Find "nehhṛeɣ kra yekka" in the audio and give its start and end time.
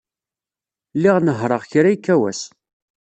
1.21-2.15